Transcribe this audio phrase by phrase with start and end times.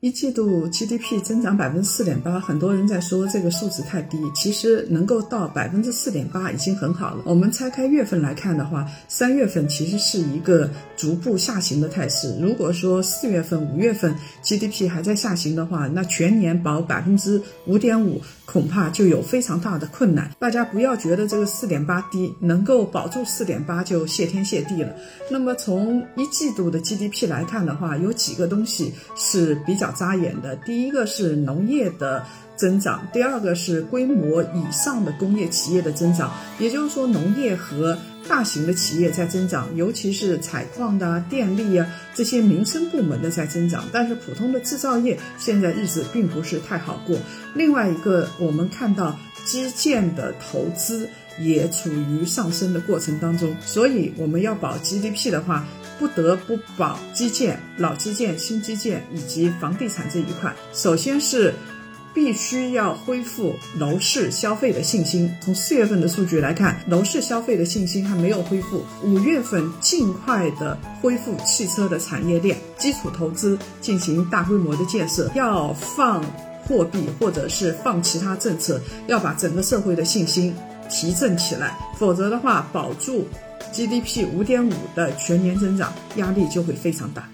[0.00, 7.22] 一季度 GDP 增长百分之四点八，很多人在说这个数字太低，其实能够到百分之四点八已经很好了。
[7.26, 12.34] 我们拆开月份来看的话，三月份其实是一个逐步下行的态势。
[12.40, 20.30] 如果说四月份、五月份 GDP 还在下行的话，那全年保百分之五点五恐怕就有非常大的困难。
[20.38, 24.96] 大家不要觉得这个四点八低，能够保住四点八就谢天谢地了。
[25.30, 29.89] 那么从一季度的 GDP 来看的话，有几个东西是比较。
[29.92, 32.24] 扎眼的第一个是农业的
[32.56, 37.96] 增长，第二个是规模以上的工业企业的增长，也就是说农业和
[38.28, 47.16] 大型的企业在增长，尤其是采矿的、电力啊这些民生部门的在增长，但是普通的制造业现在日子并不是太好过。
[47.54, 51.08] 另外一个，我们看到基建的投资
[51.40, 55.66] 也处于上升的过程当中，所以我们要保 GDP 的话。
[56.00, 60.52] 不得不保基建、老基建、新基建以及房地产这一块。
[60.72, 61.54] 首先是
[62.14, 65.30] 必须要恢复楼市消费的信心。
[65.42, 68.82] 从四月份的数据来看，楼市消费的信心还没有恢复。
[69.04, 76.24] 五月份尽快的恢复汽车的产业链，基础投资进行大规模的建设，要放
[76.64, 80.56] 货币或者是放其他政策，要把整个社会的信心
[80.88, 81.78] 提振起来。
[81.98, 83.28] 否则的话，保住。
[83.72, 87.28] GDP 五点五的全年增长压力就会非常大。